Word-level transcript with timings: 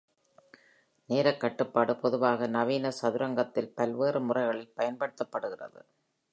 நேரக் 1.09 1.39
கட்டுப்பாடு 1.39 1.95
பொதுவாக 1.95 2.47
நவீன 2.47 2.91
சதுரங்கத்தில் 3.01 3.73
பல்வேறு 3.73 4.21
முறைகளில் 4.21 4.73
பயன்படுத்தப்படுகிறது. 4.77 5.81